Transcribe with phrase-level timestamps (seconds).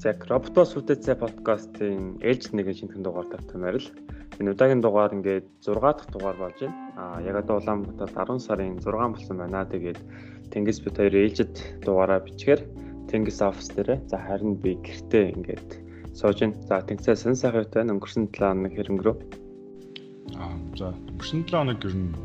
[0.00, 3.88] За Роботос үтээцээ подкастын ээлж нэгэн шинэхэн дугаар тавтамаар л
[4.40, 6.80] энэ удаагийн дугаар ингээд 6 дахь дугаар болж байна.
[6.96, 9.68] Аа яг одоо Улаанбаатарт 10 сарын 6 болсон байна.
[9.68, 10.00] Тэгээд
[10.48, 12.64] Тэнгис бит хоёр ээлжид дугаараа бичгээр
[13.12, 15.68] Тэнгис офис дээр за харин би гэртээ ингээд
[16.16, 16.56] сууж байна.
[16.64, 19.16] За Тэнгисээ сан сайхан үтэй өнгөрсөн 7 хоног хэрэгрөө.
[20.40, 22.16] Аа за өнгөрсөн 7 хоног ер нь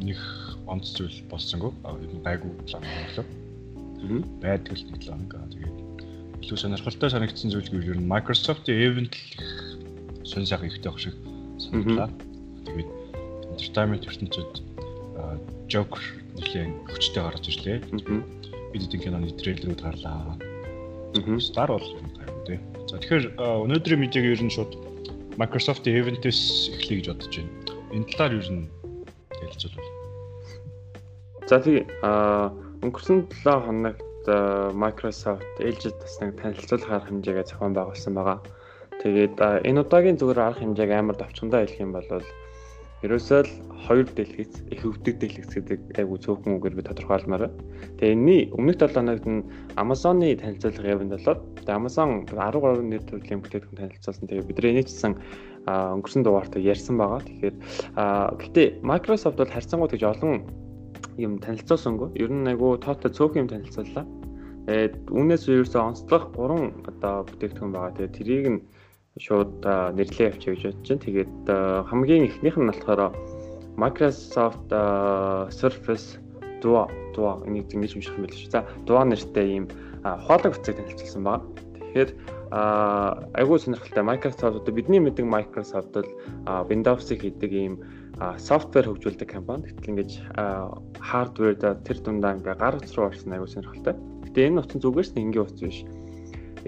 [0.00, 0.20] нэг
[0.64, 1.76] онц зүйл болсонгүй.
[1.84, 1.92] Аа
[2.24, 3.26] гайгүй 7 хоног боллоо.
[4.40, 5.44] Байдаг л нэг 7 хоног.
[5.52, 5.79] Тэгээд
[6.40, 9.14] илүү сонирхолтой санагдсан зүйл гэвэл ер нь Microsoft-ийн event
[10.24, 11.16] сонь сайхан ихтэй байх шиг
[11.60, 12.08] санагдлаа.
[12.64, 12.90] Тэгээд
[13.52, 14.52] entertainment ертөнцид
[15.70, 16.02] Joker
[16.34, 17.78] нэлийн хүчтэй гарч ирлээ.
[18.72, 20.34] Бид эдийн киноны трейлерүүд гарлаа.
[21.38, 21.86] Star бол
[22.18, 22.58] гайгүй тий.
[22.88, 24.72] За тэгэхээр өнөөдрийн мэдээг ер нь шууд
[25.38, 27.52] Microsoft-ийн event-с эхлэе гэж бодож байна.
[27.94, 28.66] Энэ талаар ер нь
[29.38, 29.90] хэлцүүлвэл.
[31.50, 32.50] За тий а
[32.82, 34.09] өнгөрсөн 7 хоногт
[34.74, 38.38] Microsoft LG бас нэг танилцуулах арга хэмжээгээ зохион байгуулсан байгаа.
[39.00, 39.36] Тэгээд
[39.68, 42.08] энэ удаагийн зүгээр арга хэмжээг амар давчхандаа хэлэх юм бол
[43.00, 43.52] ерөөсөө л
[43.88, 47.48] хоёр дэлгэц их өвдөг дэлгэц гэдэг айгу цөөхөн үгээр би тодорхойлмоор.
[47.96, 49.48] Тэгээ энэний өмнөх 7 хоногт нь
[49.80, 54.28] Amazon-ы танилцуулга явна болоод Amazon 13 нэр төрлийн бүтээгдэхүүн танилцуулсан.
[54.28, 55.16] Тэгээ бидний нийцсэн
[55.64, 57.24] өнгөрсөн дугаартаа ярьсан байгаа.
[57.24, 57.56] Тэгэхээр
[58.36, 60.44] гэхдээ Microsoft бол харьцангуй тэгж олон
[61.16, 62.08] юм танилцуулсангүй.
[62.20, 64.04] Ер нь айгу тоотой цөөхөн юм танилцууллаа.
[64.66, 67.96] Тэгээд үүнээс ерөөсөө онцлог 3 одоо бүтээгдэхүүн байгаа.
[67.96, 68.60] Тэгээд тэрийг нь
[69.18, 71.04] шууд нэрлээ явчих гэж бодож байна.
[71.06, 71.34] Тэгээд
[71.90, 73.12] хамгийн эхнийх нь болохоор
[73.80, 74.68] Microsoft
[75.50, 76.20] Surface
[76.62, 78.52] Duo Duo энийг ингэж унших юм байл шүү.
[78.52, 79.66] За Duo нэртэй ийм
[80.04, 81.42] хоолой бүтээг танилцуулсан байгаа.
[81.80, 82.10] Тэгэхээр
[82.50, 86.10] айгүй сонирхолтой Microsoft одоо бидний мэддэг Microsoft бол
[86.70, 87.74] Windows-ыг хийдэг ийм
[88.20, 89.72] софтвер хөгжүүлдэг компани.
[89.72, 90.10] Гэтэл ингэж
[91.00, 93.96] хардвер тэр дундаа ингээ гар утас руу орсон аягүй сонирхолтой.
[94.28, 95.78] Гэтэ энэ утас зүгээрс ингийн утас биш.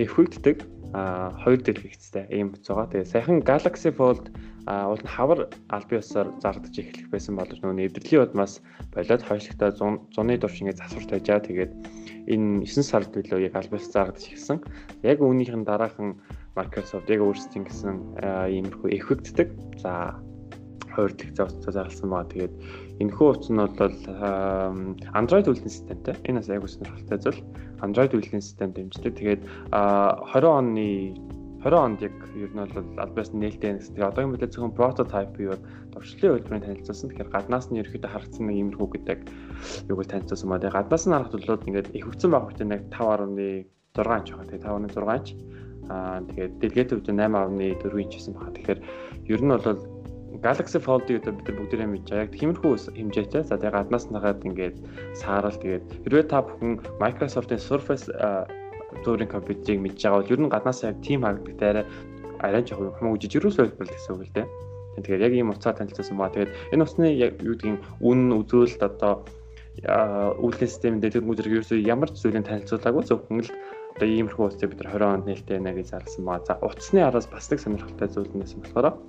[0.01, 2.89] Эвхэгддэг а хоёр дэлгэцтэй ийм байгаа.
[2.89, 4.29] Тэгээ саяхан Galaxy Fold
[4.69, 8.61] уул нь хавар албан ёсоор зардаж эхлэх байсан боловч нөгөө эвдэрлийн удмаас
[8.93, 11.41] болоод хойшлогтой 100-ны турш ингээ засвар тавьжаа.
[11.41, 11.73] Тэгээд
[12.29, 14.59] энэ 9 сард билүү яг албан ёс зардаж эхэлсэн.
[15.03, 16.21] Яг үүнийхэн дараахан
[16.57, 17.97] Microsoft яг өөрсдийн гэсэн
[18.53, 19.49] иймэрхүү эвхэгддэг.
[19.81, 20.21] За
[20.95, 22.33] хувирлах зовцоо зарласан байгаа.
[22.33, 22.55] Тэгээд
[23.03, 23.73] энэхүү утас нь бол
[25.19, 26.15] Android үйлдвэрлэлийн системтэй.
[26.29, 27.41] Энэ бас айгуу сонирхолтой зүйл.
[27.83, 29.13] Android үйлдвэрлэлийн систем дэмждэг.
[29.17, 29.43] Тэгээд
[29.73, 31.17] 20 оны
[31.63, 33.95] 20 онд яг ер нь бол албаас нээлттэй гэсэн.
[33.95, 35.55] Тэгээ одоогийн мэдээ зөвхөн прототип юу
[35.95, 37.09] товчлын үйлдвэрийн танилцуулсан.
[37.15, 39.19] Тэгэхээр гаднаас нь ерөөхдөө харагдсан нэг иймэрхүү гэдэг
[39.87, 40.59] юуг танилцуулсан ба.
[40.59, 44.51] Тэгээ гаднаас нь харахад бол ингээд их хөвцөн байх хэрэгтэй нэг 5.6 инч байгаа.
[44.51, 45.29] Тэгээ 5.6 инч.
[45.87, 48.55] Аа тэгээд дэлгэт хөвд 8.4 инч гэсэн байна.
[48.59, 48.81] Тэгэхээр
[49.31, 50.02] ер нь бол
[50.43, 52.27] Galaxy Fold-ийг одоо бид нар бүгдээрээ мэдж байгаа.
[52.27, 53.43] Яг тиймэрхүү хэмжээтэй.
[53.47, 54.77] За тэгээ гаднаас нь хагаад ингээд
[55.15, 58.11] саарал тэгээд хэрвээ та бүхэн Microsoft-ийн Surface
[59.07, 61.87] зөөрийн компьютерийг мэдж байгаа бол ер нь гаднаас яг team харагддаг дээрээ
[62.43, 64.47] арай жоох юм үжиж юусоо хэлбэл гэсэн үг л дээ.
[64.99, 66.29] Тэгэхээр яг ийм уцаа танилцсан баа.
[66.35, 69.25] Тэгээд энэ уцны яг юу гэдгийг үн үзүүлэлт одоо
[69.81, 73.51] үйлдвэрлэлийн системд тэр мөдрийг ерөөсөө ямар ч зүйлийг танилцуулаагүй зөвхөн л
[73.97, 76.45] одоо иймэрхүү уцыг бид нар 20 онд нээлттэй байна гэж зарласан баа.
[76.45, 79.01] За утасны араас бас нэг сонирхолтой зүйл нэсэн болохоор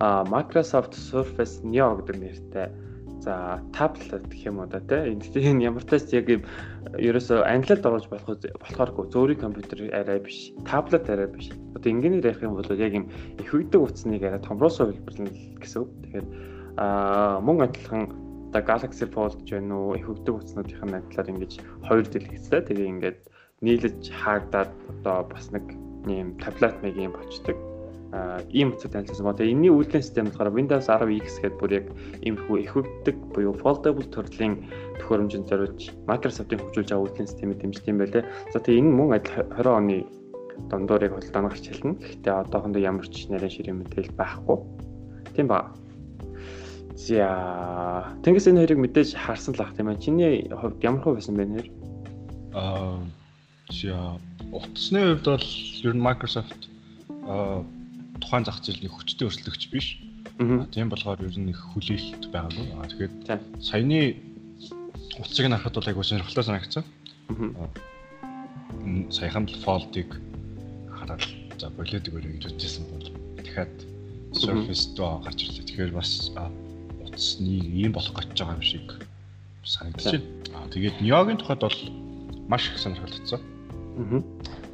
[0.00, 2.68] Microsoft Surface Neo гэдэг нэртэй.
[3.24, 6.44] За таблет гэх юм уу да тийм энэ ямар ч тач яг юм
[7.00, 9.04] ерөөсөө англиар оруулж болох болохооргүй.
[9.08, 11.48] Зөөрийн компьютер арай биш таблет арай биш.
[11.72, 13.08] Одоо ингээнээр ярих юм бол яг юм
[13.40, 15.32] их үйдэг утасныг арай томроосоо хэлбэрлэнэ
[15.64, 15.90] гэсэн үг.
[16.04, 16.26] Тэгэхээр
[16.76, 18.02] аа мөн адилхан
[18.52, 21.52] одоо Galaxy Fold гэж байна уу их үйдэг утаснуудын адилаар ингэж
[21.88, 23.18] хоёр дэлгэцтэй тэгээ ингээд
[23.64, 25.64] нийлэж хаагдаад одоо бас нэг
[26.04, 27.56] юм таблет мэг юм болчдөг
[28.52, 29.34] ийм утсад танилцсан ба.
[29.34, 31.86] Тэгээ энэний үйлдвэрлэлийн систем болохоор Windows 10X гэдэг бүр яг
[32.24, 34.54] иймэрхүү ихвэгддэг буюу foldable төрлийн
[35.00, 38.24] төхөөрөмжөнд зориулж Microsoft-ийн хөгжүүлж байгаа үйлдвэрлэлийн системийг дэмждэг юм байлээ.
[38.52, 39.98] За тэгээ энэ мөн адил 20 оны
[40.70, 42.00] дондорыг худалдан гарч хэлнэ.
[42.00, 44.58] Гэхдээ одоохондоо ямар ч нарийн ширээ мэдээл байхгүй.
[45.36, 45.72] Тийм ба.
[46.96, 50.00] За тэнгис энэ хоёрыг мэдээж харсан л ах тийм ээ.
[50.00, 51.66] Чиний хувьд ямар хувь байсан бэ нэр?
[52.56, 52.98] Аа
[53.68, 54.16] за
[54.52, 55.46] утасны хувьд бол
[55.84, 56.60] ер нь Microsoft
[57.28, 57.64] аа
[58.26, 60.02] тухайн зах зээлийн хүчтэй өрсөлдөгч биш.
[60.74, 62.66] Тийм болохоор ер нь их хүлээлт байгаагүй.
[62.74, 63.12] Аа тэгэхээр
[63.62, 64.18] саяны
[65.22, 66.82] утсыг харахад бол айгуу сонирхолтой санагдсан.
[67.30, 67.70] Аа
[69.14, 70.10] саяхан л фолдыг
[70.90, 71.22] хараад
[71.54, 73.06] за болоод өгөрэй гэж бодчихсон бол
[73.38, 73.74] дахиад
[74.34, 75.64] Surface доо гарч ирлээ.
[75.70, 76.34] Тэгэхээр бас
[77.00, 78.86] утасны ийм болох гэж байгаа юм шиг
[79.62, 80.26] санагдаж байна.
[80.58, 81.78] Аа тэгээд Neo-гийн тухайд бол
[82.50, 83.40] маш их сонирхолтой.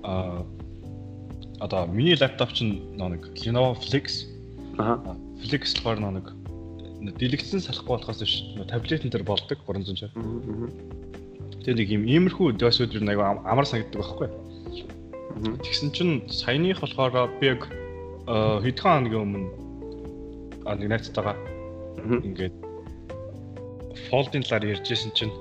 [0.02, 0.42] Аа
[1.62, 4.26] одоо миний лаптоп чинь нэг Lenovo Flex.
[4.78, 4.98] Аа.
[5.46, 6.26] Flex болохоор нэг
[7.18, 8.34] дэлгэцэн салахгүй болохоос биш
[8.66, 10.10] таблетэн дээр болдог 360.
[11.62, 14.28] Тэгээ нэг юм иймэрхүү ер нь аяга амар санагддаг байхгүй.
[15.62, 17.70] Тэгсэн чинь саяных болохоор би яг
[18.26, 19.48] хэдхэн хоногийн өмнө
[20.66, 21.38] а нэг найзтайгаа
[22.26, 22.54] ингээд
[24.10, 25.34] фолдын талаар ярьжсэн чинь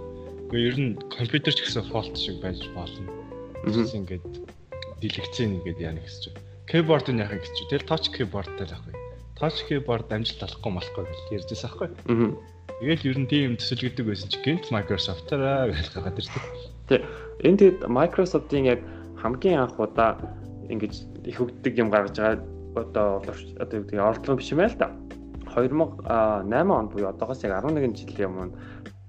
[0.49, 3.09] үгүй ер нь компьютер ч гэсэн фолт шиг байж болно.
[3.65, 4.25] Тэгсэн ингээд
[5.01, 6.39] дэлгэцэн ингээд яана гэсэн чинь
[6.69, 7.57] keyboard нь яхах гэж.
[7.67, 8.85] Тэгэл touch keyboardтай л ах.
[9.35, 11.89] Touch keyboard амжилт олохгүй болохгүй гэж ярьжсэн аахгүй.
[12.81, 16.43] Тэгэл ер нь тийм төсөл гэдэг байсан чи гинт Microsoft-аараа гэж гаргаад ирдэг.
[16.89, 17.01] Тэг.
[17.45, 18.79] Энэ тэгэд Microsoft-ийн яг
[19.21, 20.17] хамгийн анх удаа
[20.71, 20.93] ингэж
[21.27, 22.41] их хөгддөг юм гаргаж байгаа
[22.73, 23.07] одоо
[23.59, 24.89] одоо юу гэдэг ордлого биш юм байл та.
[25.51, 28.55] 2008 онд буюу одоогоос яг 11 жилийн өмнө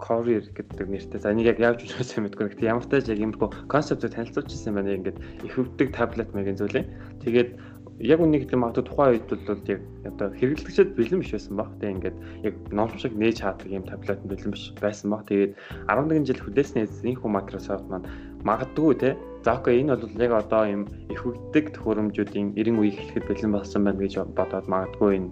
[0.02, 1.20] Courier гэдэг нэртэй.
[1.22, 2.58] За энийг яг яаж үжихээс мэдгүй.
[2.58, 4.98] Гэхдээ ямар тааж яг иймэрхүү концептыг танилцуулчихсан байна.
[4.98, 6.84] Ингээд их хөвдөг таблет маягийн зүйлээ.
[7.22, 7.50] Тэгээд
[8.02, 11.70] яг үнийг хэлэх магадгүй тухайн үед бол яг одоо хэрэглэгчд бэлэн биш байсан баг.
[11.78, 15.22] Тэгээ ингээд яг ном шиг нээж хаадаг юм таблет бэлэн биш байсан баг.
[15.30, 15.54] Тэгээд
[15.86, 18.10] 11 жил хүлээснээс энэ хүн Microsoft маань
[18.42, 19.10] магадгүй те
[19.42, 23.98] За окей энэ бол яг одоо юм хөгддөг төхөөрөмжүүдийн 90 үеийг хэлэхэд бэлэн болсон байна
[23.98, 25.30] гэж бодоод магадгүй энэ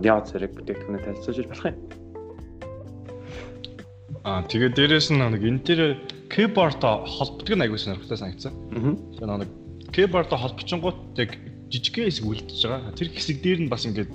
[0.00, 2.03] Neo зэрэг бүтээгдэхүүнээ танилцуулж болох юм.
[4.24, 5.82] Аа тэгээд дээрэс нь нэг энэ дээр
[6.32, 8.52] keyboard-то холбогддог нь аягүй сонирхолтой санагдсан.
[8.72, 8.96] Аа.
[9.20, 9.50] Тэгээд нэг
[9.92, 11.36] keyboard-то холбочингууд яг
[11.68, 12.96] жижигхэн хэсэг үлдчихэж байгаа.
[12.96, 14.10] Тэр хэсэг дээр нь бас ингээд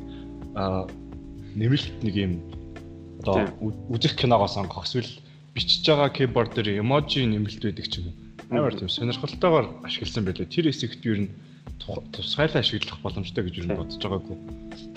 [0.57, 0.89] аа
[1.53, 2.33] нэмэлт нэг юм
[3.21, 3.45] одоо
[3.93, 5.13] үзэх киногоо сонгох эсвэл
[5.53, 10.49] бичиж байгаа keyboard дээр emoji нэмэлт байдаг ч юм уу амар тийм сонирхолтойгоор ашигласан байлээ.
[10.49, 11.25] Тэр хэсэгт юу н
[12.13, 14.37] тусгайлаа ашиглах боломжтой гэж юу бодож байгаагүй.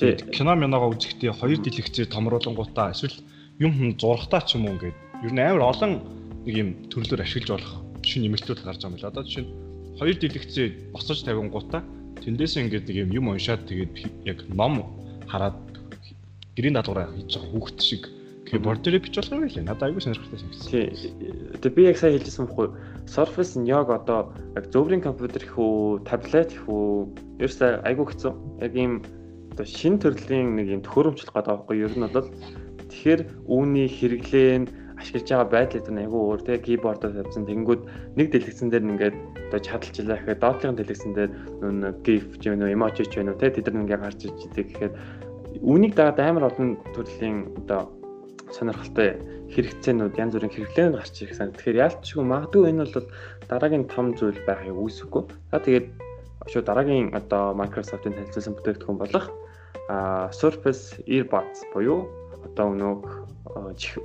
[0.00, 3.16] Тэгээд кино миногоо үзэхдээ хоёр дэлгэцээр томруулангуудаа эсвэл
[3.62, 5.92] юм хүн зурхтаа ч юм уу ингээд юу н амар олон
[6.46, 7.72] нэг юм төрлөөр ашиглаж болох
[8.02, 9.10] шинэ нэмэлтүүд гарч байгаа юм байна.
[9.14, 9.50] Одоо жишээ нь
[9.98, 11.82] хоёр дэлгэцээ боцож тавингуудаа
[12.22, 13.94] тэндээс ингээд нэг юм уншаад тэгээд
[14.26, 14.74] яг ном
[15.30, 15.56] хараад
[16.56, 18.02] гэрийн даалгавраа хийж байгаа хүүхд шиг
[18.52, 19.64] дээр бич болох юм байлээ.
[19.64, 20.68] Надад аягүй сонирхолтой санагдсан.
[20.68, 20.86] Тий.
[21.62, 22.68] Тэгээ би яг сайн хэлжсэн байхгүй.
[23.08, 27.08] Surface Nyog одоо яг зөврийн компьютер их үү, таблет их үү?
[27.40, 28.32] Ерөөсөө аягүй хэцүү.
[28.60, 29.00] Яг ийм
[29.56, 31.76] одоо шин төрлийн нэг юм төхөөрөмжлөх гэдэг байхгүй.
[31.80, 32.28] Ер нь бол
[32.92, 34.62] тэгэхээр үүний хэрэглэн
[35.00, 37.82] ашиглаж байгаа байдал гэдэг нь айгүй өөр те keyboard-оор тавьсан тэнгүүд
[38.20, 39.16] нэг дэлгэцэн дээр ингээд
[39.50, 41.30] одоо чадалчлаа гэхэд доотлогын дэлгэцэн дээр
[41.64, 44.38] нүүн gif ч юм уу emoji ч юм уу те тэд нар ингээд гарч иж
[44.46, 44.94] идэг гэхэд
[45.64, 47.90] үүнийг дагаад амар олон төрлийн одоо
[48.52, 49.16] сонирхолтой
[49.52, 51.52] хэрэгцээнүүд янз бүрийн хэрэглээнд гарч ирэх сан.
[51.52, 53.08] Тэгэхээр яалтчгүй магадгүй энэ бол
[53.48, 55.22] дараагийн том зүйл байхыг үүсэхгүй.
[55.52, 55.86] За тэгээд
[56.48, 59.26] шууд дараагийн одоо Microsoft-ийн танилцуулсан бүтээгдэхүүн болох
[60.32, 62.08] Surface Earbuds буюу
[62.46, 63.04] одоо өнөөх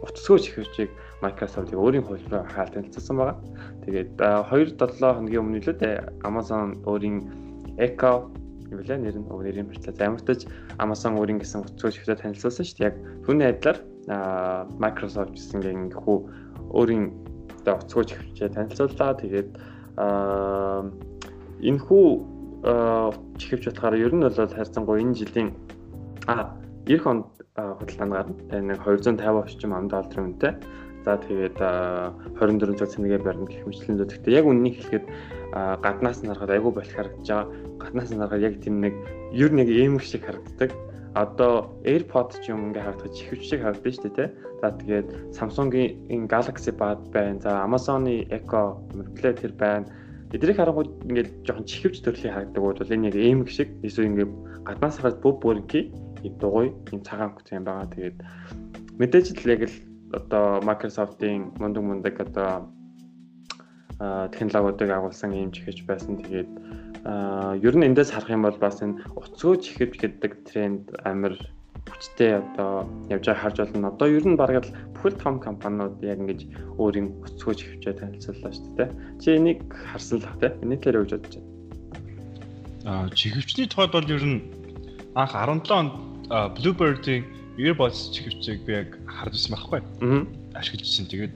[0.05, 0.89] утасгүй чихвчийг
[1.21, 3.37] Microsoft өөрийн хөлбөр хаалт танилцуулсан байгаа.
[3.85, 5.71] Тэгээд 2-7 хоногийн өмнө л
[6.27, 7.17] Amazon өөрийн
[7.77, 8.29] Echo
[8.71, 9.95] юу вэ нэр нь нэр юм хэвчлээ.
[9.95, 10.45] Замартаж
[10.83, 12.89] Amazon өөрийн гэсэн утасгүй чихвчтэй танилцуулсан шүү дээ.
[12.89, 13.77] Яг түүний адилаар
[14.81, 16.17] Microsoft гэсэн ингээ хүү
[16.75, 17.05] өөрийн
[17.63, 19.19] одоо уцгууч хөвчөө танилцууллаа.
[19.19, 19.51] Тэгээд
[21.63, 22.07] энэ хүү
[23.39, 25.49] чихвч болохоор ер нь бол хайрцангуй энэ жилийн
[26.27, 26.51] а
[26.87, 27.25] 90 онд
[27.57, 30.53] худалдаанаар нэг 250 орчим ам долларын үнэтэй.
[31.01, 35.05] За тэгээд 24 цаг цэнэгээ барьна гэх мэтлэн зөвхөн яг үннийг хэлэхэд
[35.81, 37.49] гаднаас нь харахад айгүй болох харагдаж байгаа.
[37.81, 38.93] Гаднаас нь харахад яг тийм нэг
[39.33, 40.69] ер нь яг ийм шиг харагддаг
[41.17, 44.29] одоо AirPod ч юм ингээ харагдаж ихэвч шиг харагдаж штэ тий.
[44.61, 47.41] За тэгээд Samsung-ийн Galaxy Buds байна.
[47.41, 48.85] За Amazon-ы Echo
[49.17, 49.89] Play тэр байна.
[50.29, 54.31] Эдрийг харангууд ингээд жоохон чихвч төрлийн харагдаг бол энэ яг эймэг шиг эсвэл ингээд
[54.61, 55.89] гаднаас хараад бүб бүрки
[56.27, 57.87] ийм дугуй ийм цагаан хөт юм байгаа.
[57.95, 58.17] Тэгээд
[58.99, 59.75] мэдээж л яг л
[60.13, 62.67] одоо Microsoft-ийн мундаг мундаг одоо
[63.99, 66.21] технологиудыг агуулсан ийм чихвч байсан.
[66.21, 66.51] Тэгээд
[67.63, 71.33] ер нь эндээс харах юм бол бас энэ уцгөөж ихэв гэдэг тренд амар
[71.89, 73.89] хүчтэй одоо явж байгааг харж байна.
[73.89, 76.41] Одоо ер нь бараг л бүхэл том компаниуд яг ингэж
[76.77, 78.89] өөрийн уцгөөж ихэвчээ танилцууллаа шүү дээ.
[79.17, 80.53] Чи энийг харсан л хаа те?
[80.61, 81.49] Эний талаар юу бодож байна?
[82.85, 84.45] Аа чихвчний тухайд бол ер нь
[85.17, 85.93] анх 17 онд
[86.29, 87.23] Bluebird-ийн
[87.57, 89.81] Earbuds чихвчийг би яг харж ирсэн байхгүй.
[90.03, 90.21] Аа.
[90.59, 91.07] Ашиглаж ирсэн.
[91.07, 91.33] Тэгээд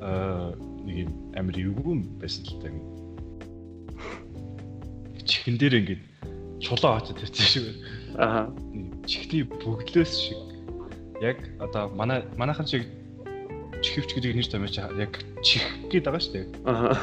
[0.00, 0.56] аа
[0.88, 2.68] нэг юм амар эвгүй байсан л та
[5.24, 6.02] чихэн дээр ингээд
[6.60, 7.80] чулуу очоод тавьсан шиг байна.
[8.16, 8.44] Аа.
[9.04, 10.40] Чихний бөглөөс шиг
[11.20, 12.88] яг одоо манай манайхан шиг
[13.84, 15.12] чихвч гэдэг нэр томьёоч яг
[15.44, 16.46] чих гээд байгаа шүү дээ.
[16.64, 16.96] Аа.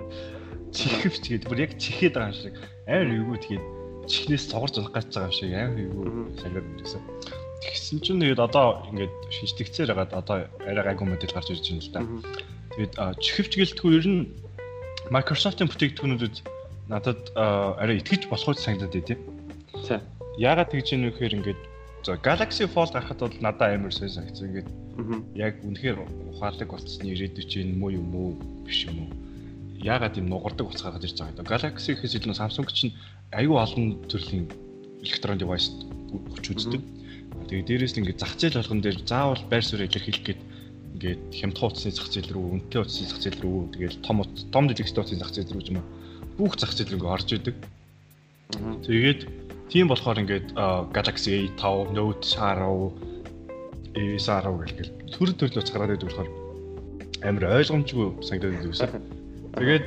[0.76, 2.54] Чихвч гэдэг бүр яг чихээд байгаа юм шиг
[2.86, 3.77] амар эвгүй тэгээд
[4.08, 6.08] чихнээс цогорч унах гэж байгаа юм шиг амар эвгүй
[6.40, 7.02] санагдаж байсан.
[7.62, 11.92] Тэгсэн чинь тэгээд одоо ингээд шинжлэгцээр хагаад одоо арай гайгүй модель гарч ирж байна л
[11.94, 12.00] да.
[12.74, 14.22] Тэгээд чихвч гэлтгүй ер нь
[15.14, 16.36] Microsoft-ийн бүтээгдэхүүнүүдэд
[16.88, 19.20] надад арай итгэж болох гэж санагдаад байт тийм.
[19.84, 20.00] За.
[20.38, 21.60] Яагаад тэгж ийм вэ гэхээр ингээд
[22.08, 24.48] За Galaxy Fold гарахад бол надад амар сайн санагдсан.
[24.48, 24.68] Ингээд
[25.36, 25.98] яг үнэхээр
[26.32, 28.30] ухаалаг болцсны ирээдүйд чинь муу юм уу
[28.64, 29.12] биш юм уу?
[29.82, 31.50] Яагаад юм нугардаг уц гаргаж ирж байгаа юм.
[31.52, 32.94] Galaxy гэхээс илүү Samsung чинь
[33.32, 34.48] аюу олон төрлийн
[35.04, 35.68] электрон девайс
[36.32, 36.82] хүч үздэг.
[37.48, 40.40] Тэгээ дээрээс нь ингээд зах зээл болгон дээр заавал байр суурь илэрхийлэх гээд
[40.96, 44.16] ингээд хямдхан утасны зах зээл рүү, үнэтэй утасны зах зээл рүү, тэгээд том
[44.52, 45.84] том дэлгэцтэй утасны зах зээл рүү юм
[46.40, 47.56] бүх зах зээл рүү орж идэг.
[48.88, 49.20] Тэгээд
[49.68, 50.56] тийм болохоор ингээд
[50.96, 53.18] Galaxy A5, Note 10,
[53.92, 56.30] A10 гэх төр төрөл утас гараад идэг болохоор
[57.28, 58.88] амар ойлгомжгүй санагдаад үсэн.
[59.56, 59.86] Тэгээд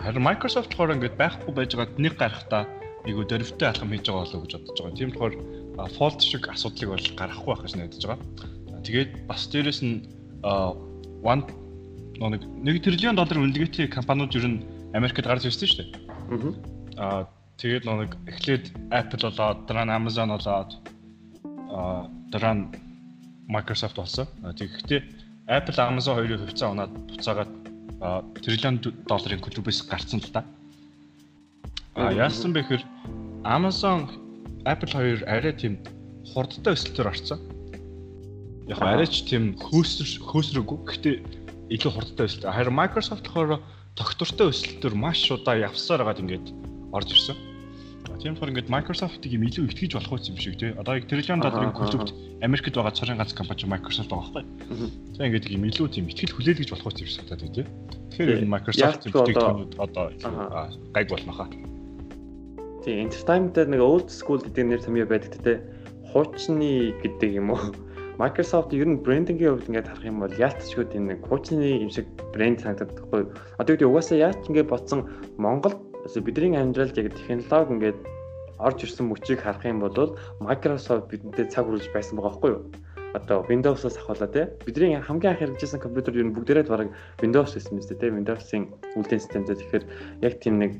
[0.00, 2.64] харин Microsoft болохоор ингээд байхгүй байж байгаад нэг гарахтаа
[3.04, 4.96] айгу дөрвтэй алхам хийж байгаа болов уу гэж бодож байгаа.
[4.96, 5.34] Тийм болохоор
[5.96, 8.20] Fold шиг асуудлыг бол гарахгүй байх гэж найдаж байгаа.
[8.86, 10.08] Тэгээд бас дээрэс нь
[11.22, 11.42] one
[12.16, 14.64] нэг 1 тэрлион доллар үнэлгээтэй компаниуд ер нь
[14.96, 15.92] Америкт гарч ирсэн шүү дээ.
[16.96, 17.28] Аа
[17.60, 20.70] тэгээд нэг эхлээд Apple болоод дараа нь Amazon болоод
[21.70, 22.64] аа дараа нь
[23.46, 24.26] Microsoft болсон.
[24.42, 25.00] Тэгэхдээ
[25.46, 27.65] Apple Amazon хоёрын хувьцаа унаад буцаагаад
[28.00, 30.44] тэрлион долларын клубээс гарцсан л да.
[31.96, 32.84] А яасан бэ гэхээр
[33.46, 34.10] Amazon
[34.68, 35.80] Apple хоёр арай тийм
[36.28, 37.40] хурдтай өсөлтөөр орсон.
[38.68, 40.78] Яг арай ч тийм хөөсөр хөөсрөөгүй.
[40.84, 41.16] Гэхдээ
[41.72, 42.44] илүү хурдтай өсөлт.
[42.44, 43.62] Харин Microsoft болохоор
[43.96, 46.46] тогтвортой өсөлтөөр маш удаа явсаар байгаад ингээд
[46.92, 47.55] орж ирсэн.
[48.16, 50.72] Тийм болохоор ингээд Microsoft-ыг юм илүү итгэж болох юм шиг тий.
[50.72, 54.88] Одоо яг триллион долларын клубт Америкт байгаа цорын ганц компани Microsoft байгаа байхгүй.
[55.14, 57.66] Тийм ингээд юм илүү тийм итгэл хүлээлгэж болох юм шиг санагдаад тий.
[58.16, 60.04] Тэгэхээр энэ Microsoft-ийн бүтээгдэхүүнүүд одоо
[60.96, 61.48] гайг болно хаа.
[62.86, 65.60] Тийм entertainment дээр нэг old school гэдэг нэр томьёо байдаг те.
[66.10, 67.74] Хуучны гэдэг юм уу?
[68.16, 72.08] Microsoft ер нь брендингийн хувьд ингээд харах юм бол яалтчгүй тийм нэг хуучны юм шиг
[72.32, 73.22] брэнд санагдаад байхгүй.
[73.60, 75.04] Одоо үгүй угаасаа яач ингээд бодсон
[75.36, 75.76] Монгол
[76.14, 77.98] бидний амьдралд яг технологи ингээд
[78.58, 82.62] орж ирсэн мөчийг харах юм бол Microsoft бидэнтэй цаг хүргэж байсан байгаа байхгүй юу?
[83.16, 84.44] одоо Windows-оос ахвалаа тий.
[84.66, 88.10] Бидний хамгийн анх хэрэгжижсэн компьютер ер нь бүгдээрээ бараг Windows шүү дээ тий.
[88.12, 89.84] Windows-ийн үйлдвэрлэлийн системтэй тэгэхээр
[90.20, 90.72] яг тийм нэг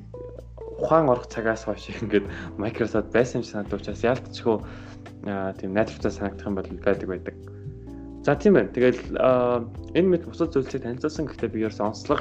[0.76, 2.28] ухаан орох цагаас хойш ингээд
[2.60, 4.58] Microsoft байсан юм санагдав учраас ялцчихгүй
[5.56, 7.34] тийм найдвартай санагдах юм бол байдаг байдаг.
[8.24, 8.68] За тийм байна.
[8.68, 9.00] Тэгэл
[9.96, 12.20] энэ мэд бусад зүйлсийг танилцуулсан гэхдээ би ерөөс онцлог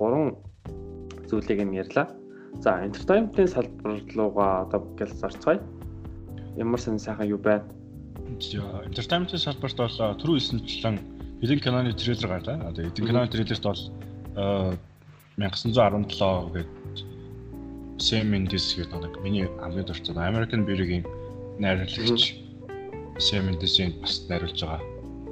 [0.00, 0.40] гурван
[1.28, 2.08] зүйлийг нь ярьлаа.
[2.60, 5.60] За entertainment-ийн салбар руугаа одоо гэлс орцгоё.
[6.56, 7.64] Ямар сан сайхан юу байна?
[8.28, 10.98] Entertainment-ийн салбарт бол түрүү хэлсэнчлэн
[11.40, 12.68] хэдэн киноны трейлер гарлаа.
[12.68, 13.82] Одоо хэдэн киноны трейлерт бол
[15.36, 16.68] 1917 гэдэг
[17.98, 21.06] Sam Mendes гэдэг нэг миний хамгийн дуртай American Beauty-гийн
[21.58, 22.34] найруулагч
[23.18, 24.80] Sam Mendes-ийн бас найруулж байгаа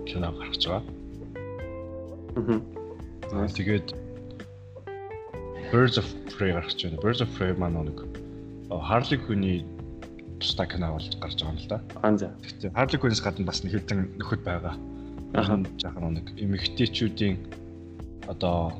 [0.06, 0.82] кино гарч байгаа.
[3.32, 3.48] Аа.
[3.48, 3.94] Тэгээд
[5.70, 6.98] Birds of Prey гарч байна.
[6.98, 8.02] Birds of Prey маань нэг
[8.70, 9.62] Harley Quinn-ий
[10.42, 11.78] тустай кино болж гарч байгаа юм л да.
[12.02, 12.34] Аа за.
[12.42, 14.74] Тэгтээ Harley Quinn-с гадна бас нэг хэдэн нөхөд байгаа.
[15.38, 17.38] Аа жаахан нэг эмэгтэйчүүдийн
[18.26, 18.74] одоо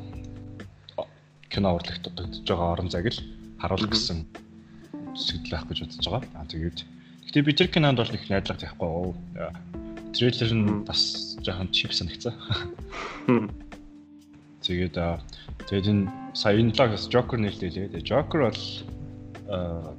[1.47, 3.23] кино урлагт дутагдж байгаа орон зайг л
[3.63, 4.27] харуулах гэсэн
[5.15, 6.43] сэтэл байх гэж бодож байгаа.
[6.43, 6.79] Аа тэгээд
[7.31, 9.15] гэхдээ би тэр кинонд бол их найдлага тавихгүй.
[10.11, 12.35] Трейлер нь бас жоохон чип санагцсан.
[14.67, 14.99] Тэгээд
[15.71, 17.91] тэгээд энэ сая энэ лагс Joker нээлтээ.
[17.93, 18.63] Тэгээд Joker бол
[19.51, 19.95] аа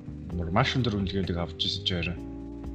[0.52, 2.20] маш өндөр үнэлгээдэг авч ирсэн чинь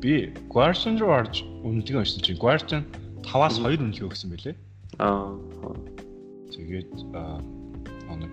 [0.00, 2.84] би Guardian руу орж үнэлгээ авсан чинь Guardian
[3.24, 4.56] 5-аас 2 үнэлгээ өгсөн байлээ.
[5.00, 5.32] Аа.
[6.52, 7.40] Тэгээд аа
[8.16, 8.32] нэг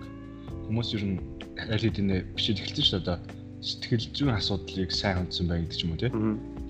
[0.68, 1.18] хүмүүс ер нь
[1.56, 3.18] аль хэдийн бичиж эхэлсэн шүү дээ.
[3.64, 6.12] Сэтгэл зүйн асуудлыг сайн хүндсэн байна гэдэг ч юм уу тий.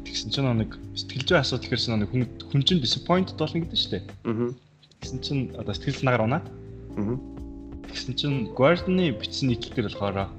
[0.07, 2.23] Тэгсэн чинь нэг сэтгэл зүйн асуудал гэхэрсэн нэг хүн
[2.55, 4.05] хүн чинь disappointed болно гэдэг шүү дээ.
[5.03, 6.47] Тэгсэн чинь одоо сэтгэл нагаар унаад.
[7.91, 10.31] Тэгсэн чинь Guardian-ы бичсэн нийтлэлээр болохоор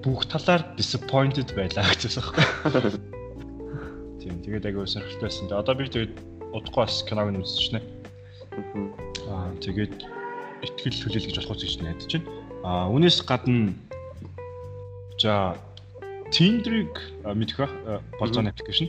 [0.00, 2.24] бүх талаар disappointed байлаа гэсэн
[2.64, 2.96] байна.
[4.20, 5.52] Тийм тэгээд агай сонирхолтой байсан.
[5.52, 6.14] Одоо би тэгээд
[6.52, 7.80] удахгүй бас киног нь үзчихнэ.
[9.28, 9.96] Аа тэгээд
[10.64, 12.28] ихтгэл хүлээл гэж болох гэж найдаж байна.
[12.64, 13.72] А үүнээс гадна
[15.20, 15.56] за
[16.32, 16.94] Tinder-ыг
[17.24, 17.58] мэдэх
[18.20, 18.88] болж байгаа аппликейшн.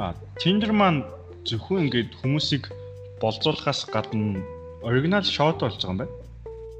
[0.00, 1.04] А Tinder маань
[1.44, 2.72] зөвхөн ингээд хүмүүсийг
[3.20, 4.42] болзуулахаас гадна
[4.82, 6.25] оригинал шоуд болж байгаа юм байна.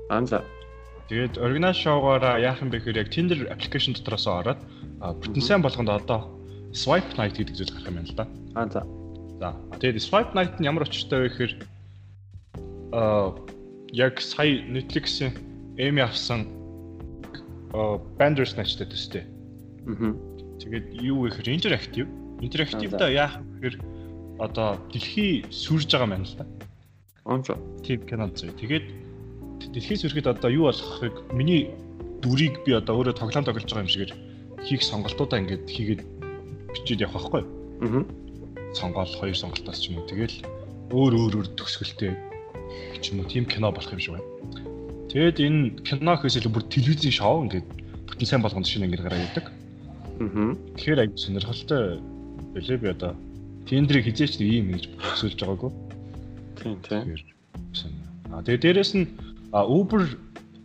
[0.08, 0.44] Аа за.
[1.08, 4.60] Тэгээд оригинал шоугаараа яах юм бэ гэхээр яг Tinder аппликейшн дотроос ороод
[4.98, 6.30] бүтэн сайн болгонд одоо
[6.74, 8.26] swipe night гэдэг зүйл гарах юм байна л да.
[8.58, 8.82] Аа за.
[9.38, 9.50] За.
[9.78, 11.52] Тэгээд swipe night нь ямар очиртай вэ гэхээр
[12.94, 13.34] аа
[13.94, 15.34] яг сая Netflix-ийн
[15.78, 16.50] Эми авсан
[18.18, 19.24] Bandersnatch-тэй төстэй.
[19.86, 20.14] Аа.
[20.58, 22.06] Тэгээд юу вэ гэхээр интерактив.
[22.42, 23.76] Интерактивда яах гэхээр
[24.38, 26.46] одоо дэлхий сүрж байгаа юм байна л да.
[27.24, 27.54] Онцо.
[27.82, 28.50] Тийм кино зүй.
[28.58, 28.86] Тэгээд
[29.60, 31.70] дэлхий сүрхэд одоо юу болохыг миний
[32.22, 34.12] дүрийг би одоо өөрөө тоглоом тоглож байгаа юм шигээр
[34.66, 36.02] хийх сонголтуудаа ингээд хийгээд
[36.72, 37.42] бичиж явах байхгүй?
[37.84, 38.04] Аа.
[38.76, 40.36] сонгоол хоёр сонголтоос ч юм уу тэгэл
[40.92, 42.12] өөр өөр өөр төгсгөлтэй
[43.00, 44.28] ч юм уу тийм кино болох юм шиг байна.
[45.12, 47.66] Тэгэд энэ кино илүү бүр телевизийн шоу ингээд
[48.08, 49.46] бүтэн сайн болгонд шинэ ингээд гараа яадаг.
[50.20, 50.52] Аа.
[50.76, 52.00] Тэгэхээр аяг сонирхолтой
[52.52, 53.12] байлээ би одоо
[53.68, 55.70] тендрийг хизээч ийм ингэж төсөөлж байгаагүй.
[56.60, 57.16] Тийм тийм.
[58.32, 59.06] А тэгээ дээрэс нь
[59.52, 60.02] Uber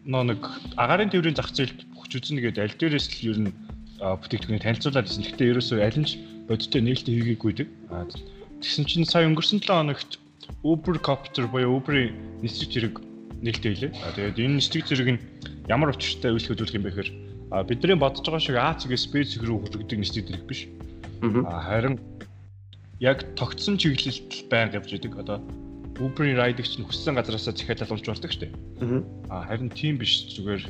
[0.06, 0.42] нөө нэг
[0.78, 3.54] агарын тээврийн зах зээлд хүч үзэн нэгээд аль дээрээс л ер нь
[4.02, 5.26] бүтээгдэхүүнийг танилцуулаад ирсэн.
[5.30, 6.18] Гэхдээ ерөөсөө аль нь ч
[6.50, 7.70] бодиттой нээлттэй хийгээгүй дээ.
[7.94, 8.10] А
[8.58, 10.18] тэгсэн чинь сая өнгөрсөн 7 хоногт
[10.66, 12.96] Uber Copter буюу Uber-ийн нислэг зэрэг
[13.46, 13.92] нээлттэй хэлээ.
[14.02, 15.22] А тэгээд энэ нислэг зэрэг нь
[15.70, 17.10] ямар учиртай үйлчлэх үзүүлэх юм бэ гэхээр
[17.70, 20.66] бидний бодож байгаа шиг А цэгээс Б цэг рүү хүргэдэг нислэг зэрэг биш.
[21.46, 22.02] А харин
[22.98, 25.14] яг тогтсон чиглэлд байнга явж идэг.
[25.22, 25.46] Одоо
[26.00, 28.51] Uber-ийн ride-ыг чинь хүссэн газараасаа захиалал болж болдог шүү дээ.
[29.29, 30.63] Аа харин тийм биш зүгээр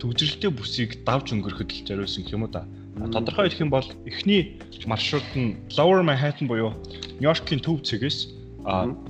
[0.00, 2.66] төгжрэлтэй бүсийг давж өнгөрөхөд л зориулсан юм уу да.
[2.98, 6.74] Тодорхой хэлэх юм бол эхний маршрут нь Lower Manhattan буюу
[7.20, 8.34] Нью-Йоркийн төв цэгээс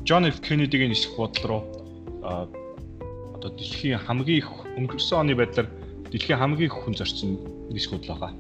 [0.05, 1.63] John F Kennedy-гийн нисэх буудал руу
[2.23, 5.67] одоо дэлхийн хамгийн их өнгөрсөн оны байдлаар
[6.13, 7.39] дэлхийн хамгийн их хүн зорчин
[7.73, 8.33] нисэх буудал байгаа.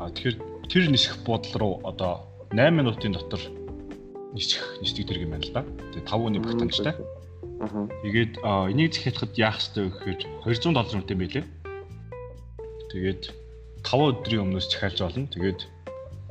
[0.00, 0.36] А тэгэхээр
[0.70, 3.42] тэр нисэх буудал руу одоо 8 минутын дотор
[4.34, 5.62] нисэх нисдэг дэрэг юм байна л да.
[5.94, 6.94] Тэгээ 5 өний багтаамжтай.
[7.62, 7.86] Аа.
[8.02, 11.44] Тэгээд энийг захиалахад яах ёстой вэ гэхээр 200 доллар үнэтэй байлээ.
[12.90, 13.22] Тэгээд
[13.86, 15.30] 5 өдрийн өмнөөс захиалж болно.
[15.30, 15.60] Тэгээд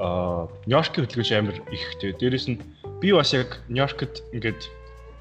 [0.04, 1.84] аа Нью-Йоркийн хөдөлгөөч амар их.
[2.04, 2.60] Тэгээд дээрэс нь
[3.00, 4.62] би бас яг Нью-Йоркт ингээд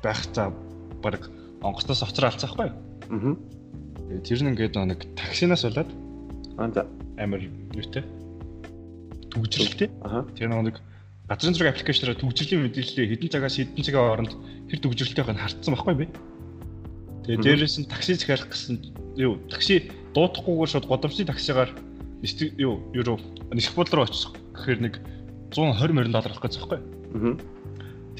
[0.03, 0.51] байх цаа
[0.99, 1.31] баг
[1.63, 2.69] онгоцноос оцроо алцаахгүй.
[2.75, 3.37] Аа.
[4.27, 5.91] Тэр нь ингээд нэг таксинаас болоод
[6.59, 6.83] аа за
[7.15, 8.03] амар юутэй
[9.31, 9.89] төгжрэлтэй.
[10.03, 10.27] Аа.
[10.35, 10.83] Тэр нэг
[11.33, 14.33] газрын зураг аппликейшнээр төгжрлийн мэдээллээ хэдэн цагаас хэдэн цагийн хооронд
[14.69, 16.07] тэр төгжрөлтэйг нь хартсан байхгүй би.
[17.25, 18.77] Тэгээ дээрээс нь такси захиалах гэсэн
[19.17, 21.73] юу такси дуудахгүйгээр шууд годамжны таксигаар
[22.61, 23.17] юу юу
[23.49, 24.95] нисэх бодлоо очих гэхээр нэг
[25.57, 26.85] 120 морин доллар авах гэж байгаа
[27.17, 27.41] байхгүй.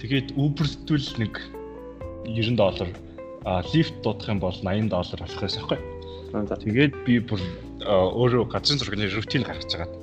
[0.01, 1.35] Тэгээд Uber-тэл нэг
[2.25, 2.89] 90 доллар
[3.45, 5.81] а лифт дуудах юм бол 80 доллар авах гэсэн байхгүй.
[6.65, 7.41] Тэгээд би бүр
[7.85, 10.02] өөрөө газрын зургийн рутин гаргаж байгаа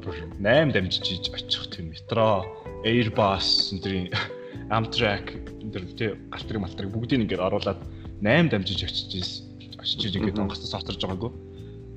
[0.00, 2.46] бүр 8 дамжиж очих тийм метро,
[2.84, 4.08] Airbus энтрийн
[4.76, 7.80] Amtrak энэ тий галтрыг малтрыг бүгдийг ингээд оруулаад
[8.24, 9.44] 8 дамжиж очиж
[9.76, 11.32] очиж ингээд онгоцоос оторж байгаагүй.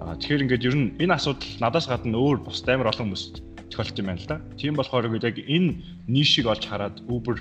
[0.03, 3.39] Аа тэгэхээр ингээд ер нь энэ асуудал надаас гадна өөр бус амар олон хүмүүст
[3.71, 4.43] тохиолдож байна л да.
[4.59, 5.79] Тийм болохоор ингээд яг энэ
[6.11, 7.39] нишийг олж хараад Uber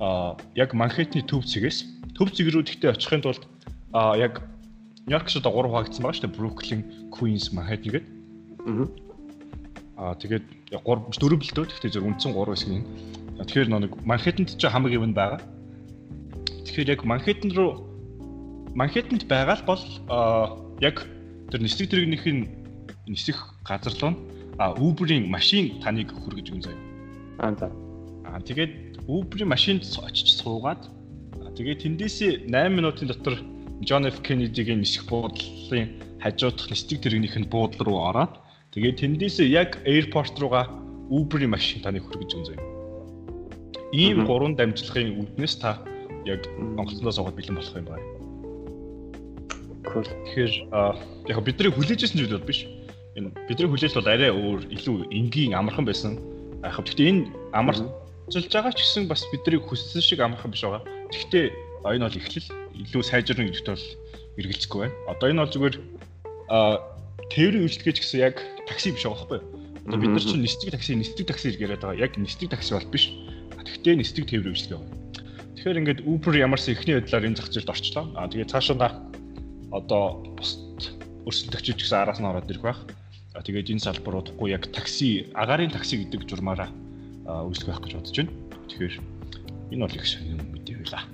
[0.00, 3.44] аа яг Манхэттны төв цэгээс төв цэг рүү тэгтээ очихын тулд
[3.92, 4.40] аа яг
[5.04, 6.36] Нью-Йоркс одоо 3 хуваагдсан байгаа шүү дээ.
[6.40, 6.80] Brooklyn,
[7.12, 8.04] Queens, Manhattan гэдэг.
[8.64, 9.03] Аа
[9.96, 11.66] Аа тэгээд 3 4 бэл дөө.
[11.70, 12.84] Гэхдээ зөв үндсэн 3 хэсэг юм.
[13.46, 15.38] Тэгэхээр нэг Манхэттенд ч хамгийн юм байгаа.
[16.66, 17.86] Тэгэхээр яг Манхэттен руу
[18.74, 19.82] Манхэттенд байгаа л бол
[20.82, 21.06] яг
[21.50, 22.50] тэр нислэг тэрэгнийх нь
[23.06, 24.14] нисэх газар руу
[24.58, 26.82] а Uber-ийн машин таныг хүргэж өгөн заяа.
[27.38, 27.66] Аа за.
[28.26, 30.90] Аа тэгээд Uber-ийн машинд очиж суугаад
[31.54, 33.38] тэгээд тэндээсээ 8 минутын дотор
[33.86, 38.42] John F Kennedy-гийн нисэх буудлын хажуудах нислэг тэрэгнийх нь буудал руу ороод
[38.74, 40.66] Тэгээд тэндээс яг аэропорт руугаа
[41.06, 42.58] Uber-ийн машин таныг хүргэж заяа.
[43.94, 45.78] Ийм гурван дамжлагын үүднээс та
[46.26, 48.06] яг Монголоос аваад бэлэн болох юм байна.
[49.86, 50.02] Cool.
[50.02, 50.52] Тэгэхээр
[51.30, 52.66] яг бидний хүлээжсэн зүйл бол биш.
[53.14, 56.18] Энэ бидний хүлээлт бол арай өөр илүү энгийн амархан байсан.
[56.66, 60.82] Яг гэхдээ энэ амарчилж байгаа ч гэсэн бас бидний хүссэн шиг амархан биш байгаа.
[61.14, 61.46] Гэхдээ
[61.94, 63.86] энэ бол эхлэл илүү сайжирна гэдэгт бол
[64.34, 64.98] эргэлзэхгүй байна.
[65.14, 65.76] Одоо энэ бол зүгээр
[67.30, 68.36] тээврийн үйлчлэгээч гэсэн яг
[68.68, 69.46] такси биш байгаа байхгүй юу?
[69.84, 72.00] Одоо бид нар чинь нисдэг такси, нисдэг такси гэж яриад байгаа.
[72.00, 73.12] Яг нисдэг такси бол биш.
[73.64, 74.96] Тэгвэл нисдэг тээврийн үйлчлэгээ байна.
[75.54, 78.04] Тэгэхээр ингээд Uber ямарсан ихний байдлаар энэ зах зээлд орчлоо.
[78.16, 78.76] Аа тэгээд цаашаа
[79.74, 80.04] одоо
[80.38, 80.92] бусд
[81.26, 82.80] өрсөлдөгчид гэсэн араас нь ороод ирэх байх.
[83.34, 86.70] Аа тэгээд энэ салбар удахгүй яг такси, агаарын такси гэдэг журмаараа
[87.26, 88.32] үйлчлэх байх гэж бодож байна.
[88.68, 88.94] Тэгэхээр
[89.74, 91.04] энэ бол их сонир мэдээ байлаа.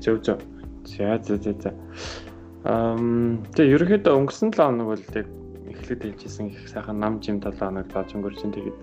[0.00, 0.38] Зөв зөв.
[0.86, 1.70] За за за за.
[2.60, 5.28] Тэгээ ерөнхийдөө өнгөрсөн 7 хоног бол яг
[5.72, 8.78] эхлээд хэлжсэн их сайхан нам жим 7 хоног тааж өнгөрсөн тэгээд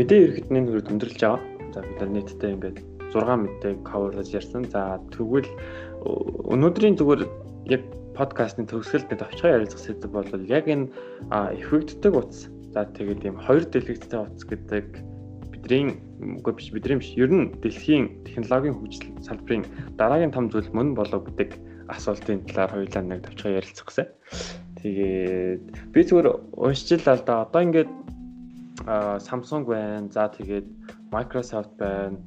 [0.00, 1.44] мэдээ ерөнхийдний хөрөд өндөрлж байгаа.
[1.76, 2.78] За бид нар нийтдээ ингээд
[3.12, 4.64] 6 мэдээг coverлаж ярьсан.
[4.72, 5.50] За тэгвэл
[6.48, 7.22] өнөөдрийн зүгээр
[7.68, 7.82] яг
[8.16, 10.88] подкастны төгсгөлд товчхон ярилцах сэдв бол яг энэ
[11.60, 12.48] эффектдэг утас.
[12.72, 15.04] За тэгээд ийм хоёр дэлгэцтэй утас гэдэг
[15.52, 16.00] бидний
[16.40, 19.68] үгүй биш бидний биш ер нь дэлхийн технологийн хөгжил салбарын
[20.00, 24.06] дараагийн том зүйл мөн болов гэдэг асуултын талаар хоёулаа нэг товчхон ярилцах гэсэн.
[24.80, 27.44] Тэгээд би зүгээр уншчихлаа л да.
[27.44, 27.90] Одоо ингээд
[29.24, 30.08] Samsung байна.
[30.12, 30.66] За тэгээд
[31.12, 32.18] Microsoft байна.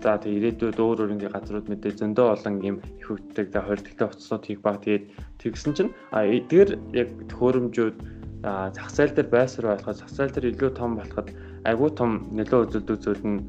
[0.00, 4.06] За тэгээд ирээдүйд өөр өөр ингээ газрууд мэдээ зөндөө олон юм их хөвгтөг за тэлтэй
[4.08, 5.04] утаснууд хийх баг тэгээд
[5.44, 7.96] тэгсэн чинь а эдгээр яг төхөөрөмжүүд
[8.40, 11.28] зах зээл дээр байсаар болоход зах зээл дээр илүү том болоход
[11.68, 13.44] айгүй том нөлөө үзүүлдэг зүйл нь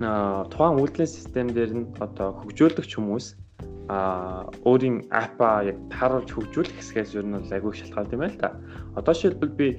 [0.00, 3.26] тухайн үйлдвэрлэлийн систем дээр нь одоо хөгжүүлэгч хүмүүс
[3.88, 8.58] а өөрийн апа яг тааруулж хөгжүүлэх хэсгээс ер нь бол айгүй шалтгаалт юм байл та.
[8.98, 9.78] Одоо шилбэл би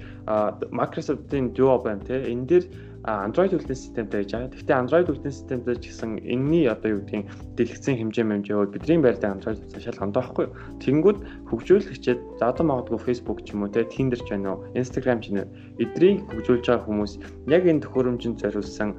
[0.71, 2.23] Microsoft-ийн Duo байна те.
[2.23, 2.65] Энэ дээр
[3.07, 4.51] Android үйлдвэрлэлийн системтэй гэж байгаа.
[4.51, 8.99] Гэхдээ Android үйлдвэрлэлийн системтэй ч гэсэн энэний одоо юу гэдгийг дэлгэцэн хэмжээ хэмжээ бол бидний
[8.99, 10.55] байртай Android шал ондоо байхгүй юу?
[10.83, 11.17] Тэнгүүд
[11.47, 15.31] хөгжүүлэгчид за одоо магадгүй Facebook ч юм уу те Tinder ч байна уу, Instagram ч
[15.31, 15.47] нэ
[15.79, 17.13] эдрийг хөгжүүлж байгаа хүмүүс
[17.47, 18.89] яг энэ төхөөрөмжөнд зориулсан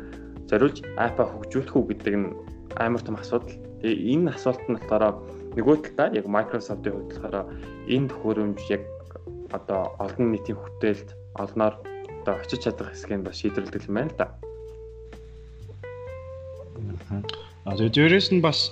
[0.49, 2.29] зориулж апа хөгжүүлэх үү гэдэг нь
[2.79, 3.55] амар том асуудал.
[3.83, 5.14] Тэгээ энэ асуулт нь болохоор
[5.59, 7.37] нөгөө талдаа яг Microsoft-ийн хувьд болохоор
[7.91, 8.83] энэ төхөөрөмж яг
[9.53, 11.09] одоо олон нийтийн хүрээлт
[11.43, 11.75] олноор
[12.23, 14.27] одоо очиж чадах хэсгийг бас шийдвэрлэдэг юм байна л да.
[17.64, 18.71] Аа дээрээс нь бас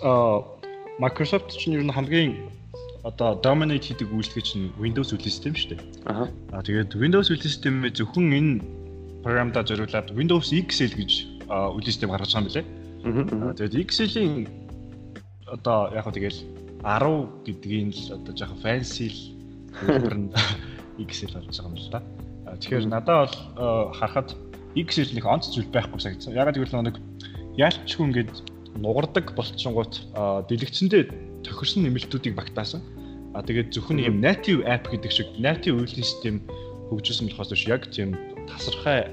[1.03, 2.33] Microsoft чинь ер нь хамгийн
[3.07, 5.81] одоо dominate хийдэг үйлчлэгч нь Windows үйл систем шүү дээ.
[6.11, 6.62] Аа.
[6.62, 8.53] Тэгээд Windows үйл системээ зөвхөн энэ
[9.23, 11.12] програмдаа зориулаад Windows XL гэж
[11.47, 12.86] үйл систем гаргаж байгаа юм билээ.
[13.07, 14.51] Тэгээд XL-ийн
[15.47, 16.40] одоо яг хөө тэгэл
[16.83, 19.21] 10 гэдгийг л одоо жоохон fancy л
[19.79, 20.31] хэлбэр нь
[21.07, 22.01] XL болж байгаа юм л да.
[22.59, 24.35] Тэгэхээр надад бол харахад
[24.75, 26.35] XL нэг онц зүйл байхгүй санагдсан.
[26.35, 26.99] Ягаад гэвэл нэг
[27.55, 28.35] яалтчгүй ингээд
[28.83, 29.95] нугардаг болчихгоот
[30.51, 32.83] дэлгэцэндээ тохирсон нэмэлтүүдийг багтаасан.
[33.38, 36.37] А тэгээд зөвхөн ийм native app гэдэг шиг native үйлдвэрлэлийн систем
[36.90, 38.19] хөгжүүлсэн болохоос биш яг тийм
[38.51, 39.07] тасархай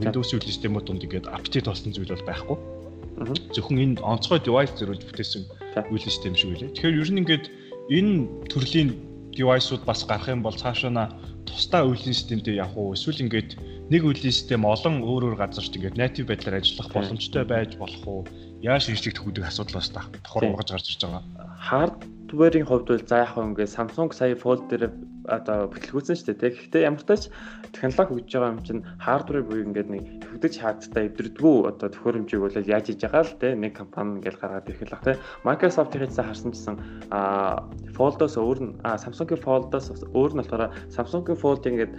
[0.00, 2.56] Windows үйлдвэрлэлийн системүүд донд ингээд апдейт болсон зүйл бол байхгүй.
[3.54, 5.42] Зөвхөн энэ онцгой device зэрүүлж бүтээсэн
[5.90, 6.74] үйл систем шиг үлээ.
[6.74, 7.44] Тэгэхээр ер нь ингээд
[7.94, 8.14] энэ
[8.50, 8.90] төрлийн
[9.34, 11.10] device-ууд бас гарах юм бол цаашаа
[11.44, 13.50] тусдаа үйлдвэрлэлийн системтэй явах уу эсвэл ингээд
[13.90, 18.22] нэг үйлдвэрлэлийн систем олон өөр өөр газарт ингээд native байдлаар ажиллах боломжтой байж болох уу?
[18.62, 21.22] Яаж шинжлэх гэдэг асуудал бас давхар угаж гарч ирж байгаа.
[22.34, 24.90] Hardware-ийн хувьд бол за яг ингээд Samsung сая Fold дээр
[25.30, 26.50] одоо бүтлгүүцэн шүү дээ.
[26.50, 27.22] Гэхдээ ямар ч тач
[27.70, 32.58] технологи хөгжиж байгаа юм чинь hardware буюу ингээд нэг хөгдөж хаагдтаа эвдэрдгүү одоо төхөөрөмжийг бол
[32.58, 35.12] яаж хийж байгаа л те нэг компани ингээд гаргаад ирэх л бах те.
[35.46, 36.82] Microsoft-ийн цаа харсан чинь
[37.14, 37.62] а
[37.94, 41.94] Fold-оос өөр нь а Samsung-ийн Fold-оос өөр нь болохоор Samsung-ийн Fold ингээд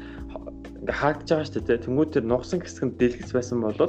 [0.84, 1.84] ингээд хаагдж байгаа шүү дээ.
[1.88, 3.80] Тэнгүүд тэр нугсан хэсэг нь дэлгэц байсан бол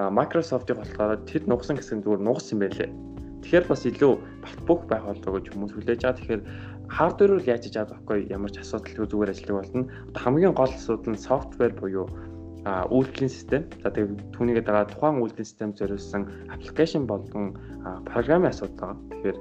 [0.00, 3.13] Microsoft-ийн болохоор тэр нугсан хэсэг нь зүгээр нугас юм байлээ.
[3.44, 6.16] Тэгэхээр бас илүү бат бөх байх болов гэж хүмүүс хүлээж байгаа.
[6.16, 6.42] Тэгэхээр
[6.88, 9.84] хардвер бол яаж хийж байгаа байхгүй ямар ч асуудалгүй зүгээр ажиллах болно.
[10.08, 12.08] Одоо хамгийн гол асуудал нь софтвер буюу
[12.64, 13.62] а үйлдвэрлэлийн систем.
[13.84, 17.52] За тэгээд түүнийгээ дагаа тухайн үйлдвэрлэлийн систем зориулсан аппликейшн болгон
[18.08, 18.98] програмын асуудал байгаа.
[19.12, 19.38] Тэгэхээр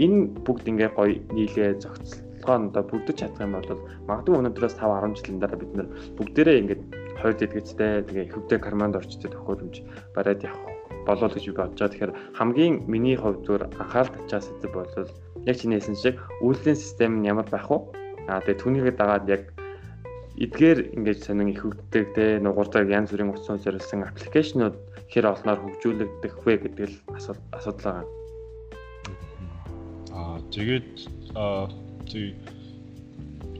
[0.00, 5.20] энэ бүгд ингээ гоё нийлээ зохицолгоо одоо бүрдэж чадах юм бол магадгүй өнөөдрөөс 5 10
[5.20, 6.82] жилийн дараа бид нэр бүгдээрээ ингээд
[7.20, 9.76] хоёр дэлгэцтэй тэгээ хөвдөө карманд орчтой төхөөрөмж
[10.16, 10.71] бариад явах
[11.06, 11.92] болоо гэж би бодож байгаа.
[11.92, 14.88] Тэгэхээр хамгийн миний хувьд зүгээр анхаарал татчаас зүйл бол
[15.46, 17.78] яг чиний хэлсэн шиг үйлдвэрлэлийн систем нь ямар байх вэ?
[18.28, 19.42] Аа тэгээ түүнийгээ дагаад яг
[20.38, 24.76] эдгээр ингэж сонин их хөгддөг те нугардаг янз бүрийн утсан зориулсан аппликейшнууд
[25.12, 26.96] хэр олноор хөгжүүлэгдэх вэ гэдэг л
[27.52, 28.06] асуудал байгаа.
[30.16, 30.90] Аа тэгээд
[31.36, 31.68] аа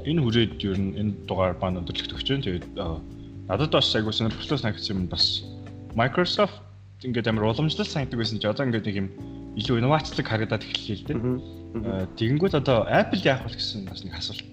[0.02, 2.42] энэ хүрээд ер нь энэ дугаар баан өндөрлөгт өгч जैन.
[2.42, 2.66] Тэгээд
[3.48, 5.44] надад бас айгуу сонирхолтой санагдсан юм бас
[5.94, 6.56] Microsoft
[7.06, 9.08] ингээд амар уламжлал санагддаг байсан чи одоо ингээд нэг юм
[9.58, 11.18] илүү инновацлог харагдаад эхэллээ л дээ.
[12.16, 14.46] Тэгэнгүүт одоо Apple яах вэ гэсэн бас нэг асуулт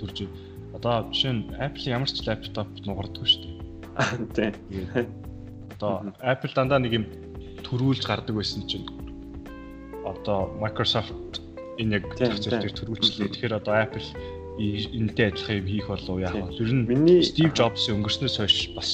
[0.00, 0.26] төрж
[0.74, 3.56] одоо жишээ нь Apple ямар ч лаптоп нугардаггүй шүү дээ.
[4.34, 4.52] Тийм.
[5.76, 7.04] Одоо Apple дандаа нэг юм
[7.62, 8.88] төрүүлж гардаг байсан чинь
[10.04, 11.40] одоо Microsoft
[11.78, 13.32] энэ яг зах зээл дээр төрүүлчихлээ.
[13.32, 14.08] Тэгэхээр одоо Apple
[14.58, 16.58] энэтэй адилхан юм хийх болов яах вэ?
[16.64, 18.90] Ер нь Steve Jobs-ийн өнгөрснөөс хойш бас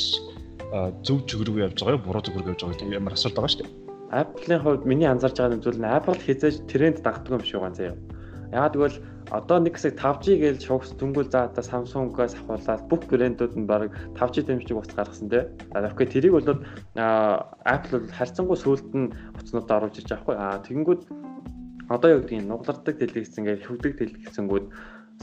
[1.04, 3.72] зөв рүү явж байгаа буруу рүү явж байгаа ямар асуулт байгаа шүү дээ.
[4.12, 7.96] Apple-ийн хувьд миний анзаарч байгаа зүйл нь Apple хизээж тренд дагдаг юм шиг байна заяа.
[8.52, 8.98] Яагаад гэвэл
[9.32, 13.88] одоо нэг хэсэг 5G гэж шугс дүнгүүл за одоо Samsung-аас авахуулаад бүх брэндүүд нь баг
[14.20, 15.44] 5G дэмжлэг утас гаргасан тий.
[15.72, 16.60] Тэгэхгүй тэрийг бол
[17.64, 20.36] Apple бол харьцангуй сүүлд нь утаснуудаа оруулж иж байгаа хгүй.
[20.36, 21.02] Аа тэгэнгүүт
[21.88, 24.66] одоо юу гэдгийг нуглардаг дэлгэц ингээд хөвдөг дэлгэцэнгүүд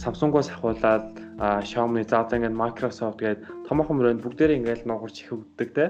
[0.01, 1.05] Samsung-оос ахуулаад
[1.39, 5.86] Xiaomi, за одоо ингээд Microsoft гээд томоохон брэнд бүгдээрээ ингээд нугарч хөвддөг те.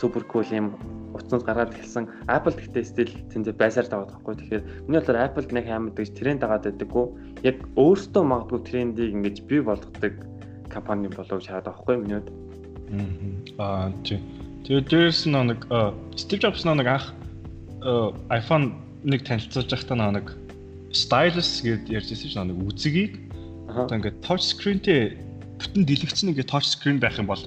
[0.00, 0.80] Супер кул юм
[1.12, 2.08] утсанд гаргаад эхэлсэн.
[2.24, 4.34] Apple гэхдээ стил тэнцээ байсаар таваад байхгүй.
[4.40, 7.06] Тэгэхээр миний бодлоор Apple нэг амар дэж тренд дагаад байдаггүй.
[7.44, 10.14] Яг өөртөө магадгүй трендийг ингэж бий болгодог
[10.72, 12.32] компани болов гэж хараад байхгүй миний хувьд.
[13.60, 14.24] Аа тий.
[14.64, 15.60] Тэгээд дээрс нэг
[16.16, 17.12] Steve Jobs нэг анх
[18.32, 20.32] iPhone нэг танилцуулж байхдаа нэг
[20.94, 23.12] stylus гэдээ ярьжсэн чинь нэг үзгийг
[23.68, 25.18] одоо ингээд touch screenтэй
[25.60, 27.42] бүтэн дэлгэцэн ингээд touch screen байх юм бол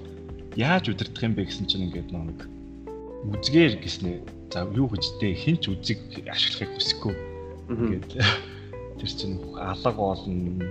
[0.55, 2.47] яаж удирдах юм бэ гэсэн чинь ингээд нэг
[3.33, 4.17] үзгээр гэснээ
[4.53, 5.99] за юу гэжтэй хинч үзэг
[6.29, 7.15] ашиглахыг хүсэхгүй.
[7.67, 8.07] Ингээд
[9.01, 10.63] тэр чинь алга болно.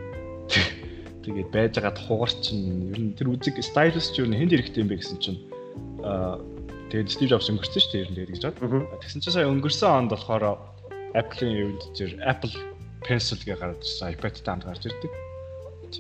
[1.25, 4.89] Тэгээд байж байгаа тухгаар чинь ер нь тэр үзэг стайлс ч юу хэн хэрэгтэй юм
[4.89, 5.41] бэ гэсэн чинь
[6.07, 6.39] аа
[6.89, 8.87] тэгээд Steve Jobs өнгөрсөн шүү дээ ер нь тэгээд гэж бод.
[9.03, 10.45] Тэгсэн чинь сая өнгөрсөн онд болохоор
[11.19, 12.55] Apple-ийн юунд зэр Apple
[13.03, 15.13] Pencil гэж гараад ирсэн iPad-тай хамт гарч ирдэг.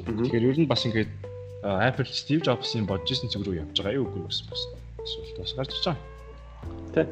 [0.02, 1.10] Тэгэхээр ер нь бас ингээд
[1.62, 4.62] Apple Steve Jobs-ийн бодож исэн зүг рүү явж байгаа юу үгүй бас бас
[5.00, 6.02] асуулт бас гарч ирж байгаа.
[6.94, 7.02] Тэ.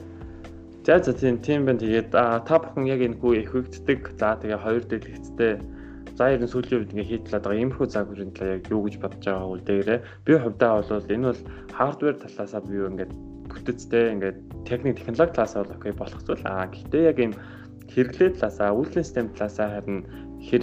[0.82, 1.78] За за тийм тийм байна.
[1.78, 4.00] Тэгээд та бүхэн яг энэ хүү ихвэгддэг.
[4.18, 5.52] За тэгээ хоёр дэлгэцтэй
[6.16, 9.24] За ер нь сүүлийн үед ингээ хийтлээд байгаа иймэрхүү загварын талаа яг юу гэж бодож
[9.24, 11.42] байгаа үл дээрээ би хувьдаа бол энэ бол
[11.72, 13.12] хардвер талаасаа би юу ингээд
[13.48, 17.32] бүтэцтэй ингээд техник технологи талаасаа бол окей болох зүйл аа гэхдээ яг ийм
[17.96, 20.00] хэрэглээ талаасаа үйлдвэрлэлийн систем талаасаа харин
[20.44, 20.62] хэр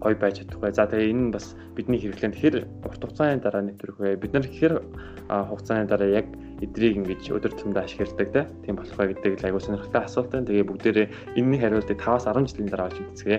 [0.00, 0.72] гой байж чадах вэ?
[0.72, 2.54] За тэгээ энэ нь бас бидний хэрэглээнд хэр
[2.88, 4.16] урт хугацааны дараа нэвтрэх вэ?
[4.16, 4.80] Бид нар хэр
[5.28, 6.26] хугацааны дараа яг
[6.64, 10.48] эдрийг ингэж өдөр тутамдаа ашигладаг тийм болох вэ гэдэг л аягүй сонирхолтой асуулт байна.
[10.48, 13.38] Тэгээ бүгдээрээ энэний хариултыг 5-аас 10 жилийн дараа олж үзье.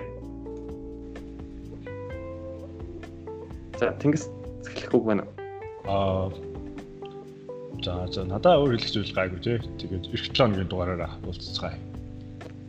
[3.81, 4.29] За тэнгис
[4.69, 5.25] эхлэх үг байна.
[5.89, 6.29] Аа
[7.81, 9.57] За за надаа өөр хэлэх зүйл гайгүй тий.
[9.81, 11.90] Тэгээд эрт планыгийн дугаараараа уулзцгаая.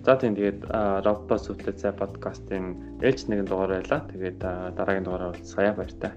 [0.03, 0.67] За тийм тэгээд
[1.07, 4.01] Роббос үтлээ цай подкастын ээлж нэгэн дугаар байлаа.
[4.11, 4.39] Тэгээд
[4.75, 6.13] дараагийн дугаараар уулзцгаая баяр таа.